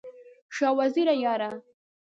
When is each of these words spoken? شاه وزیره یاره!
شاه 0.55 0.75
وزیره 0.79 1.15
یاره! 1.23 1.51